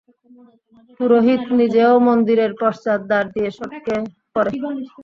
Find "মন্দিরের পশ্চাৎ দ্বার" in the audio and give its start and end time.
2.07-3.25